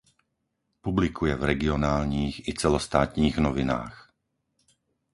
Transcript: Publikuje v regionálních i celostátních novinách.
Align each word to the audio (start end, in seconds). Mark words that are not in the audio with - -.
Publikuje 0.81 1.35
v 1.35 1.43
regionálních 1.43 2.47
i 2.47 2.53
celostátních 2.53 3.37
novinách. 3.37 4.11